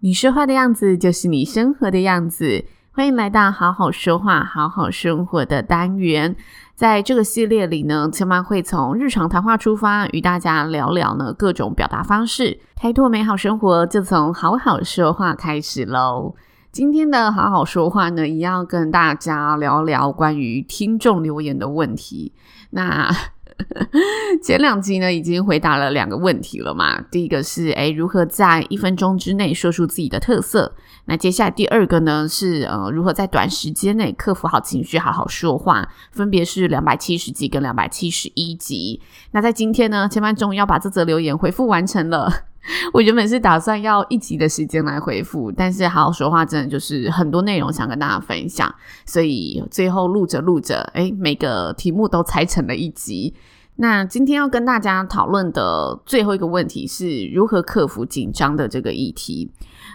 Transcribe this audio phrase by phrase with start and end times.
[0.00, 2.64] 你说话的样子就是你生活的样子。
[2.92, 6.36] 欢迎来到好好说话、好好生活的单元。
[6.76, 16.36] 在这个系列里呢，千万会从日常谈话出发，与大家聊聊呢各种表达方式，开拓美好生活，就从好好说话开始喽。
[16.70, 22.32] 今天的好好说话呢，一样跟大家聊聊关于听众留言的问题。
[22.70, 23.10] 那
[24.42, 27.00] 前两集呢，已经回答了两个问题了嘛。
[27.10, 30.74] 第一个是，诶，如何在一分钟之内说出自己的特色？
[31.06, 35.88] 那接下来第二个呢，是呃，如何在短时间内克服好情绪，好好说话？
[36.12, 39.00] 分别是两百七十集跟两百七十一集。
[39.32, 42.44] 那在今天呢，千嫚终于要把这则留言回复完成了。
[42.92, 48.72] 我原本是打算要一集的时间来回复，但是好好说话真的就是很多内容想跟大家分享，
[49.06, 53.34] 所以最后录着录着，哎，每个题目都拆成了一集。
[53.80, 59.52] 那今天要跟大家讨论的最后一个问题是如何克服紧张的这个议题。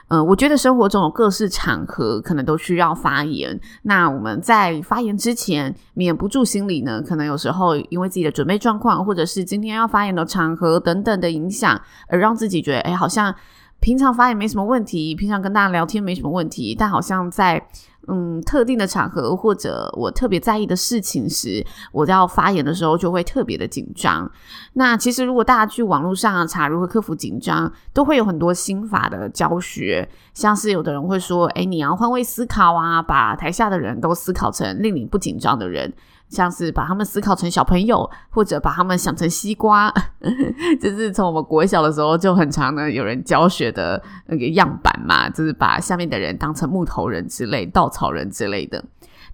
[0.07, 3.59] 嗯，我觉得生活中有各式场合可能都需要发言。
[3.81, 13.35] 那我们在发言之前，免不住心里呢，可能有时候因为自己的准备状况，或者是今天要发言的场合等等的影响，而让自己觉得，哎，好像
[13.83, 17.67] 平常发言没什么问题，平常跟大家聊天没什么问题，但好像在。
[18.09, 24.29] 嗯，特定的场合或者我特别在意的事情时，我在要发言的时候就会特别的紧张。
[24.73, 35.93] 那其实如果大家去网络上查如何克服紧张，都会有很多心法的教学，像是有的人会说，诶，你要换位思考啊，把台下的人都思考成令你不紧张的人。
[36.33, 39.93] 像是把他们思考成小朋友，或者把他们想成西瓜，
[40.81, 48.83] 就是从我们国小的时候就很常呢，有人教学的那个样板嘛，就是把下面的人当成木头人之类、稻草人之类的。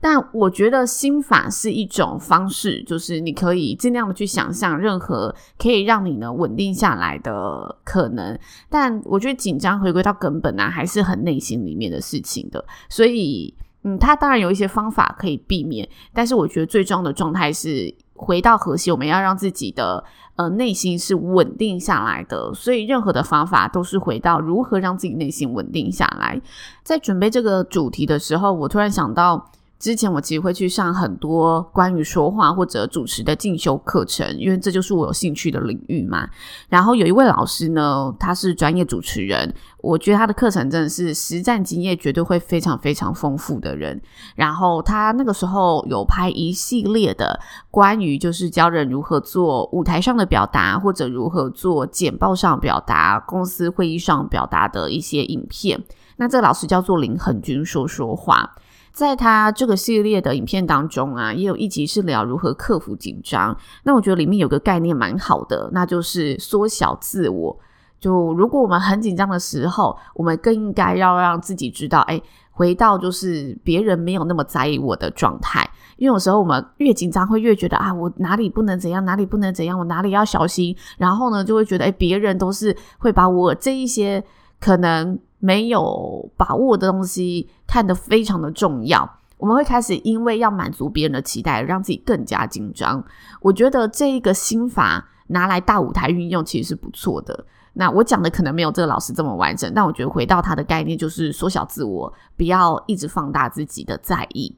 [0.02, 8.38] 但我觉得心法是一种方式，就是你可以尽量的去想象任何可以让你呢稳定下来的可能。
[8.70, 13.54] 但我觉得紧张回归到根本啊，还是很内心里面的事情的，所以。
[13.84, 20.04] 嗯，他当然有一些方法可以避免，但是我觉得最重要的状态是回到核心，我们要让自己的
[20.36, 22.54] 呃内心是稳定下来的。
[22.54, 26.42] 所以任何的方法都是回到如何让自己内心稳定下来。
[26.84, 29.50] 在准备这个主题的时候，我突然想到。
[29.80, 36.28] 之前我其实会去上很多关于说话或者主持的进修课程，因为这就是我有兴趣的领域嘛。
[36.68, 44.02] 然后有一位老师呢，他是专业主持人，我觉得他的课程真的是实战经验绝对会非常非常丰富的人。
[44.36, 47.40] 然后他那个时候有拍一系列的
[47.72, 55.82] 关于就是教人如何做舞台上的表达，或者如何做简报上表达、公司会议上表达的一些影片。
[56.18, 58.58] 那这个老师叫做林恒君说说话。
[58.92, 63.56] 在他这个系列的影片当中啊，也有一集是聊如何克服紧张。
[63.84, 67.58] 那我觉得里面有个概念蛮好的，那就是缩小自我。
[68.00, 75.70] 就如果我们很紧张的时候，我们更应该要让自己知道，哎，回到就是别人没有那么在意我的状态。
[75.98, 80.74] 因为有时候我们越紧张，会越觉得啊，我哪里不能怎样，哪里不能怎样，我哪里要小心。
[80.98, 84.24] 然后呢，就会觉得，哎，别人都是会把我这一些
[84.60, 85.20] 可能。
[85.42, 93.02] 没有把握的东西看得非常的重要，我们会开始因为要满足别人的期待，让自己更加紧张。
[93.40, 97.46] 我觉得这一个心法拿来大舞台运用其实是不错的。
[97.72, 104.54] 那我讲的可能没有这个老师这么完整，但我觉得回到他的概念就是缩小自我，不要一直放大自己的在意。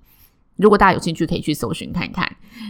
[0.56, 2.28] 如果大家有兴趣，可以去搜寻看看。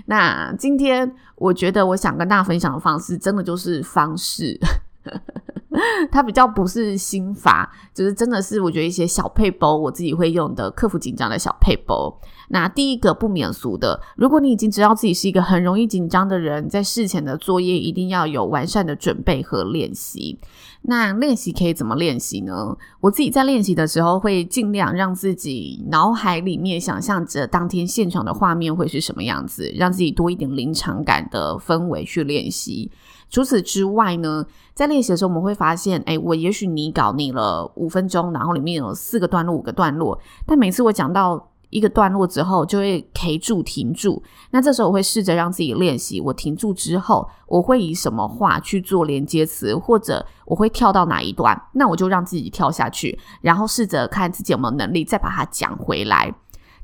[0.07, 4.59] 那今天我觉得我想跟大家分享的方式，真的就是方式。
[6.11, 12.19] 它比较不是心法，就是真的是我觉得一些小配包，我自己会用的克服紧张的小配包。
[12.49, 20.37] 那第一个不免俗的，如果你已经知道自己是一个很容易紧张的人，在事前的作业一定要有完善的准备和练习。
[20.83, 22.75] 那练习可以怎么练习呢？
[22.99, 32.91] 我自己在练习的时候会尽量让自己脑海里面想象着当天现场的画面会是什么样子，让自己多一点临场感的氛围去练习。
[33.31, 34.45] 除此之外呢，
[34.75, 44.21] 在练习的时候，我们会发现，诶，我也许拟稿拟了五分钟，然后里面有四个段落、五个段落，但每次我讲到一个段落之后就会 K 住停住。
[44.49, 56.35] 那这时候我会试着让自己练习，我停住之后，我会以什么话去做连接词，或者我会跳到哪一段，那我就让自己跳下去，然后试着看自己有没有能力再把它讲回来。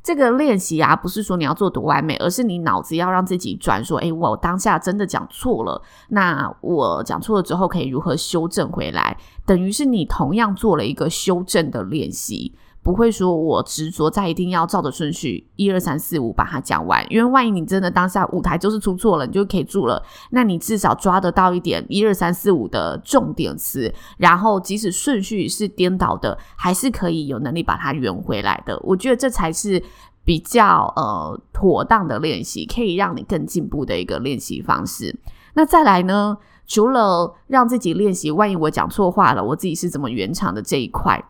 [0.02, 9.18] 这个练习啊，不是说你要做多完美，而是你脑子要让自己转说，诶，我当下真的讲错了，那我讲错了之后可以如何修正回来？
[9.46, 12.54] 等于是你同样做了一个修正的练习。
[12.88, 20.01] 不会说，我执着在一定要照着顺序一二三四五把它讲完，因为万一你真的当下舞台就是出错了，你就可以住了。
[20.30, 28.80] 那你至少抓得到一点一二三四五的重点词，然后即使顺序是颠倒的，还是可以有能力把它圆回来的。
[28.84, 29.83] 我觉得这才是
[30.24, 35.13] 比较呃妥当的练习，可以让你更进步的一个练习方式。
[35.56, 41.22] 那再来呢，除了让自己练习，万一我讲错话了，我自己是怎么圆场的这一块。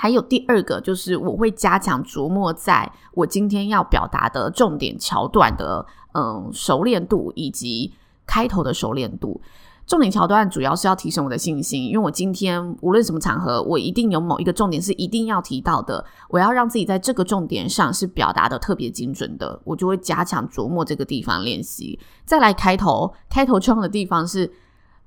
[0.00, 5.84] 还有第二个，就是我会加强琢磨，在我今天要表达的重点桥段的
[6.14, 7.92] 嗯熟练度，以及
[8.24, 9.40] 开头的熟练度。
[9.88, 21.98] 重点桥段主要是要提升我的信心，因为我今天无论什么场合，我一定有某一个重点是一定要提到的，我要让自己在这个重点上是表达的特别精准的，我就会加强琢磨这个地方练习。
[22.24, 24.48] 再来开头，开头重要的地方是。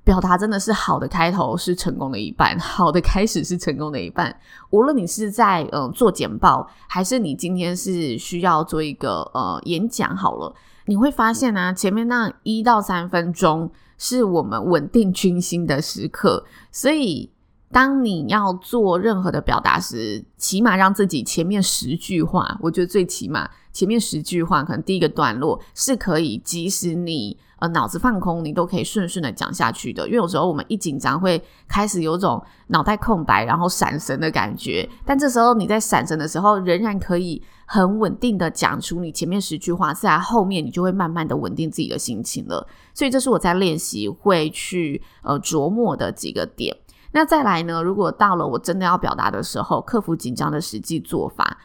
[0.04, 4.34] 表达真的是好的开头是成功的一半， 好的开始是成功的一半。
[4.70, 10.52] 无论你是在呃做简报，还是你今天是需要做一个呃演讲，好了，
[10.86, 16.44] 你会发现呢、前面那一到三分钟是我们稳定军心的时刻。
[16.72, 17.30] 所以，
[17.70, 27.36] 当你要做任何的表达时，起码让自己前面十句话，我觉得最起码前面十句话，可能第一个段落是可以，即使你。
[27.62, 30.04] 呃，脑子放空，你都可以顺顺的讲下去的。
[30.06, 34.88] 因为有时候我们一紧张，会开始有种脑袋空白，然后闪神的感觉。
[35.06, 42.66] 但这时候你在闪神的时候，仍然可以很稳定的讲出你前面十句话，在后面你就会慢慢的稳定自己的心情了。
[42.92, 46.76] 所以这是我在练习会去呃琢磨的几个点。
[47.12, 51.58] 那再来呢，如果到了我真的要表达的时候，克服紧张的实际做法。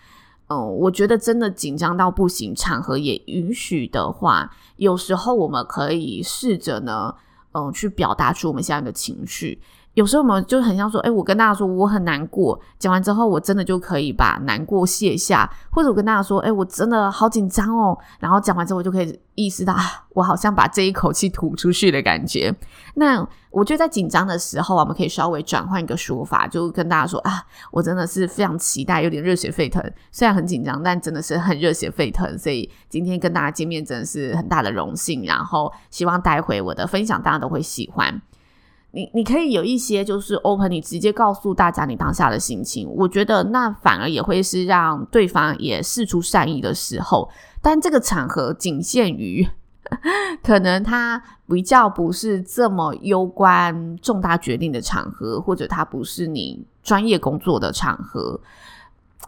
[0.47, 7.13] 嗯，我觉得真的紧张到不行，场合也允许的话，有时候我们可以试着呢，
[7.51, 9.59] 嗯，去表达出我们现在的情绪。
[9.97, 19.75] 有时候我们就很像说，哎，我跟大家说我很难过，讲完之后我真的就可以把难过卸下，或者我跟大家说，哎，我真的好紧张哦，然后讲完之后我就可以意识到，
[20.09, 22.53] 我好像把这一口气吐出去的感觉。
[22.94, 32.38] 那我觉得在紧张的时候啊，我们可以稍微转换一个说法，就跟大家说啊，我真的是非常期待，有点热血沸腾，虽然很紧张，但真的是很热血沸腾。
[32.38, 38.21] 所以今天跟大家见面真的是很大的荣幸，然后希望待会我的分享大家都会喜欢。
[38.92, 47.30] 你你可以有一些就是 open，你直接告诉大家你当下的心情，我觉得那反而也会是让对方也试出善意的时候。
[47.62, 49.48] 但这个场合仅限于，
[50.42, 58.39] 可能他比较不是这么攸关重大决定的场合，或者他不是你专业工作的场合。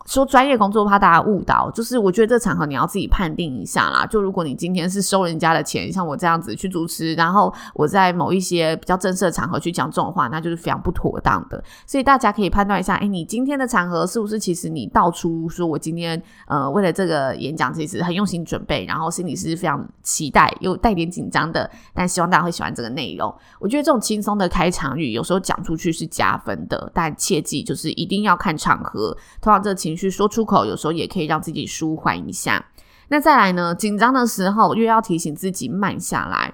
[0.06, 4.06] 说专业工作怕大家误导，就是我觉得这场合你要自己判定一下啦。
[4.08, 11.64] 就如果你今天是收人家的钱，像我这样子去主持，然后我在某一些比较正式的场合去讲这种话，那就是非常不妥当的。
[11.86, 23.32] 所以大家可以判断一下，哎，你今天的场合是不是其实你道出说我今天呃为了这个演讲其实很用心准备，然后心里是非常期待又带点紧张的，但希望大家会喜欢这个内容。
[23.60, 30.12] 我觉得这种轻松的开场语有时候讲出去是加分的，但切记就是一定要看场合，通常这情绪。
[30.12, 32.66] 说出口，有时候也可以让自己舒缓一下。
[33.08, 33.74] 那再来呢？
[33.74, 36.54] 紧张的时候又要提醒自己慢下来。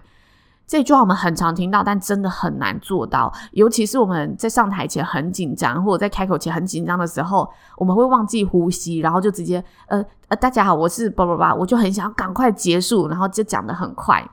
[0.65, 3.31] 这句话我们很常听到，但真的很难做到。
[3.51, 14.27] 尤其是我们在上台前很紧张，或者在开口前很紧张的时候，我们会忘记呼吸，然后就直接呃呃，大家好，我是叭叭叭，我就很想要赶快结束，然后就讲得很快。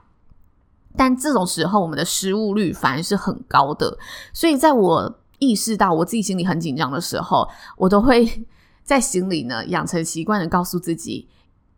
[0.96, 3.99] 但这种时候，我们的失误率反而是很高的。
[4.32, 8.46] 所以在我意识到我自己心里很紧张的时候，我都会。
[8.85, 11.29] 在心里呢，养成习惯的告诉自己，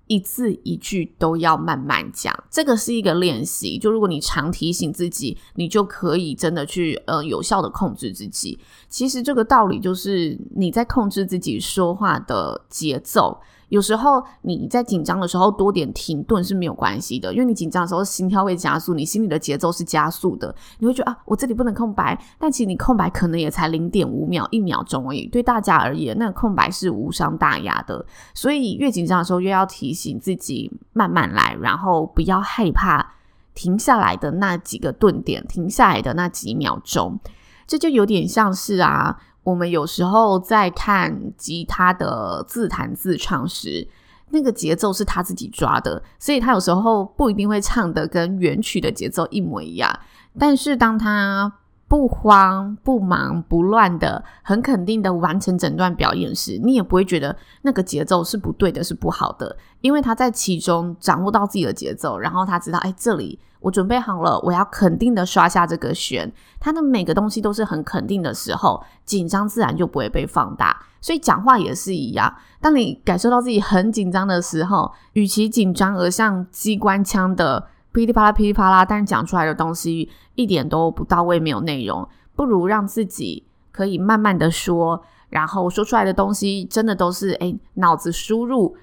[0.06, 2.34] 一字一句都要慢慢讲。
[2.50, 8.58] 这个是一个练习，就如果你常提醒自己，你就可以真的去呃有效的控制自己。
[8.88, 13.40] 其实这个道理就是你在控制自己说话的节奏。
[13.68, 25.26] 有时候你在紧张的时候多点停顿是没有关系的，因为你紧张的时候心跳会加速，你心里的节奏是加速的，你会觉得啊，我这里不能空白，但其实你空白可能也才零点五秒、一秒钟而已。
[25.26, 28.04] 对大家而言，那个空白是无伤大雅的。
[28.34, 33.14] 所以越紧张的时候，越要提醒自己慢慢来，然后不要害怕
[33.54, 37.18] 停下来的那几个顿点，停下来的那几秒钟，
[37.66, 39.18] 这就有点像是啊。
[39.44, 43.86] 我们有时候在看吉他的自弹自唱时，
[44.30, 49.96] 那个节奏是他自己抓的，所以他有时候不一定会唱的跟原曲的节奏一模一样。
[50.38, 51.52] 但是当他
[51.86, 66.32] 不慌不忙不乱的，很肯定的完成整段表演时，你也不会觉得那个节奏是不对的，是不好的，因为他在其中掌握到自己的节奏，然后他知道，哎，这里我准备好了，我要肯定的刷下这个弦。
[66.58, 70.82] 他的每个东西都是很肯定的时候，紧张自然就不会被放大。
[71.00, 77.68] 所以讲话也是一样，当你感受到自己很紧张的时候，与其紧张而像机关枪的。
[77.94, 88.76] 噼里啪啦，噼里啪啦，但是讲出来的东西一点都不到位，没有内容，不如让自己可以慢慢的说，然后说出来的东西真的都是诶，脑子输入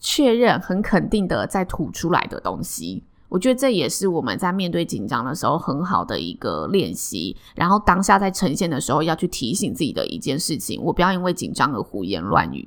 [0.00, 3.04] 确认很肯定的再吐出来的东西。
[3.28, 7.36] 我觉得这也是我们在面对紧张的时候很好的一个练习。
[7.54, 12.66] 然后当下在呈现的时候要去提醒自己的一件事情，我不要因为紧张而胡言乱语。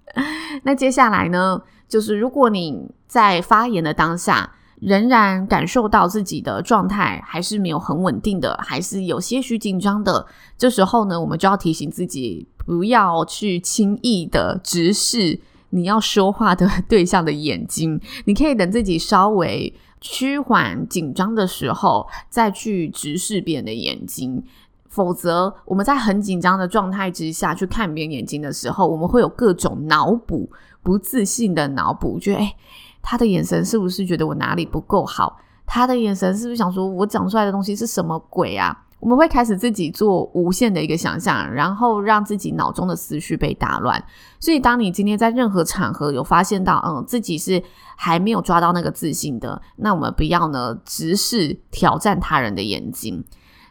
[0.64, 10.26] 那接下来呢，就是如果你在发言的当下，仍然感受到自己的状态还是没有很稳定的，还是有些许紧张的。
[10.56, 18.00] 这时候呢，我们就要提醒自己，不要去轻易的直视你要说话的对象的眼睛。
[18.24, 24.42] 你可以等自己稍微趋缓紧张的时候，再去直视别人的眼睛。
[24.88, 30.50] 否则，我们在很紧张的状态之下去看别人眼睛的时候，我们会有各种脑补、
[30.82, 32.40] 不自信的脑补，觉得
[33.02, 35.38] 他的眼神是不是觉得我哪里不够好？
[35.66, 38.76] 他的眼神是不是想说我讲出来的东西是什么鬼啊？
[38.98, 44.02] 我们会开始自己做无限的一个想象，然后让自己脑中的思绪被打乱。
[44.38, 47.62] 所以，当你今天在任何场合有发现到，嗯，自己是
[47.96, 53.24] 还没有抓到那个自信的，那我们不要呢直视挑战他人的眼睛。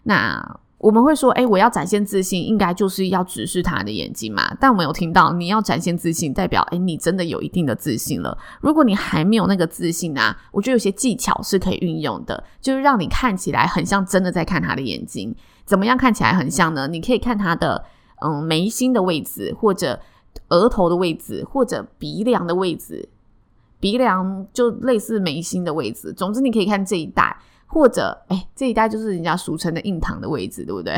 [0.03, 0.59] 那。
[0.79, 4.55] 我们会说，诶，我要展现自信，应该就是要直视他的眼睛嘛。
[4.61, 8.37] 但我们有听到，你要展现自信，代表，诶，你真的有一定的自信了。
[8.61, 15.35] 如果你还没有那个自信啊，我觉得有些技巧是可以运用的，就是让你看起来很像真的在看他的眼睛。
[15.65, 16.87] 怎么样看起来很像呢？
[16.87, 17.83] 你可以看他的，
[18.21, 19.99] 嗯，眉心的位置，或者
[20.47, 23.09] 额头的位置，或者鼻梁的位置。
[23.81, 26.13] 鼻梁就类似眉心的位置。
[26.13, 27.35] 总之，你可以看这一带。
[27.71, 30.95] 或者，哎，这一带就是人家俗称的印堂的位置，对不对？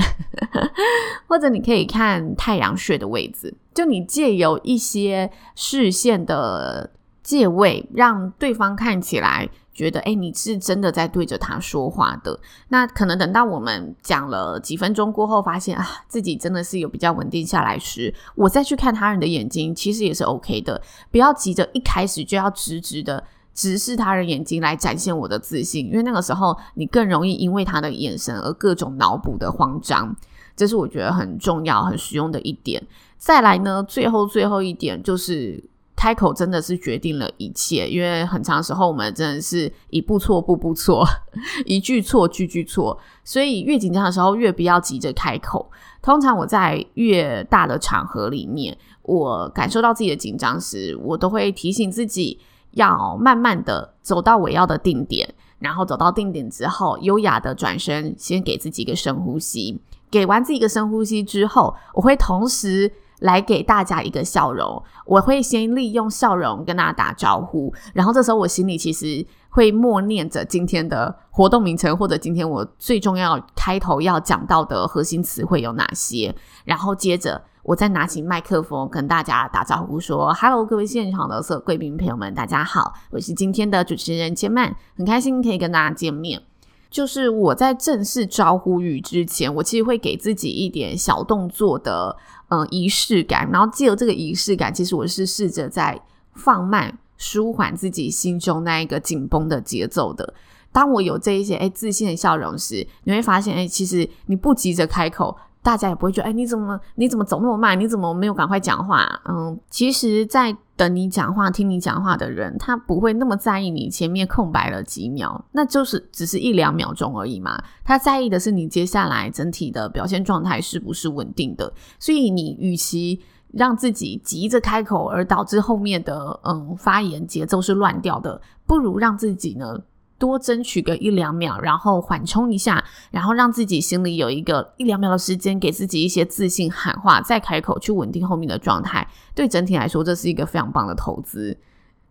[1.28, 6.90] 或者你可以看太阳穴的位置，就你借由一些视线的
[7.22, 12.40] 借位，让对方看起来觉得，哎，你是真的在对着他说话的。
[12.70, 20.82] 那可能等到我们讲了几分钟过后，发现啊，自己真的是有比较稳定下来时，我再去看他人的眼睛，其实也是 OK 的。
[21.12, 23.22] 不要急着一开始就要直直的。
[23.54, 30.16] 直视他人眼睛来展现我的自信，因为那个时候你更容易因为他的眼神而各种脑补的慌张，
[30.56, 32.82] 这是我觉得很重要、很实用的一点。
[33.18, 35.64] 再来呢，最后最后一点就是
[35.96, 41.06] 开口真的是决定了一切，因为很长时候我们真的是一步错步步错，
[41.66, 45.70] 一句错句句错，所以越紧张的时候越不要急着开口。
[46.02, 52.40] 通常我在越大的场合里面，我感受到自己的紧张时，我都会提醒自己。
[52.72, 59.82] 要慢慢的走到我要的定点，然后走到定点之后，优雅的转身，先给自己一个深呼吸。
[60.10, 64.82] 给完自己一个深呼吸之后，我会同时来给大家一个笑容。
[65.06, 76.36] 我会先利用笑容跟大家打招呼，然后这时候我心里其实会默念着今天的活动名称，或者今天我最重要开头要讲到的核心词汇有哪些，
[76.66, 77.42] 然后接着。
[77.64, 86.42] 我再拿起麦克风跟大家打招呼，说：“Hello，各位现场的所有贵宾朋友们，大家好，我是今天的主持人千曼，很开心可以跟大家见面。
[86.90, 92.18] 就是我在正式招呼语之前，我其实会给自己一点小动作的，
[92.50, 93.48] 嗯，仪式感。
[93.52, 96.02] 然后借由这个仪式感，其实我是试着在
[96.34, 100.34] 放慢、舒缓自己心中那一个紧绷的节奏的。
[100.72, 107.80] 当我有这一些诶自信的笑容时，你会发现，诶其实你不急着开口。”大家也不会觉得，哎，你怎么你怎么走那么慢？
[107.80, 109.22] 你怎么没有赶快讲话？
[109.26, 117.62] 嗯，其实，在等你讲话、听你讲话的人，他不会那么在意你前面空白了几秒，那就是只是一两秒钟而已嘛。
[117.84, 121.72] 他在意的是你接下来整体的表现状态是不是稳定的。
[122.00, 129.80] 所以，你与其让自己急着开口，而导致后面的嗯发言节奏是乱掉的，不如让自己呢。
[130.22, 139.08] 多争取个一两秒，然后缓冲一下，然后让自己心里有一个一两秒的时间，给自己一些自信喊话，再开口去稳定后面的状态。
[139.34, 141.58] 对整体来说，这是一个非常棒的投资。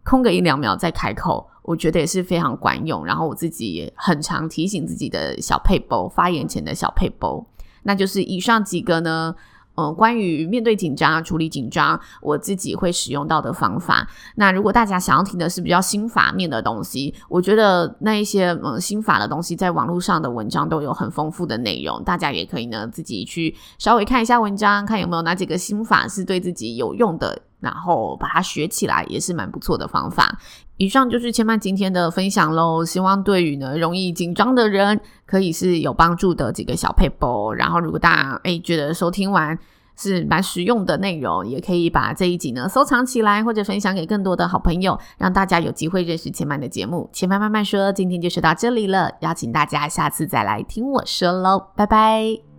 [0.03, 3.07] 空个一两秒再开口，我觉得也是非常管用。
[3.07, 7.47] 然后我自己也很常提醒自己的小配包，发言前的小配包，
[7.85, 9.37] 那就是以上几个呢。
[9.77, 14.07] 嗯，关于面对紧张、处理紧张，我自己会使用到的方法。
[14.37, 30.39] 那如果大家想要听的是比较心法面的东西，我觉得那一些嗯心法的东西，在网络上的文章都有很丰富的内容，大家也可以呢自己去稍微看一下文章，看有没有哪几个心法是对自己有用的，然后把它学起来，也是蛮不错的方法。
[30.77, 37.53] 以上就是千曼今天的分享喽，希望对于呢容易紧张的人可以是有帮助的几个小撇步。
[37.53, 39.59] 然后如果大家诶觉得收听完
[39.95, 47.11] 是蛮实用的内容，也可以把这一集呢收藏起来，或者分享给更多的好朋友，让大家有机会认识千曼的节目。
[47.13, 52.50] 千曼慢慢说，今天就说到这里了，邀请大家下次再来听我说喽，拜拜。